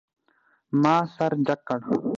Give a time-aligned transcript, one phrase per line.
[0.81, 1.79] ما سر جګ کړ.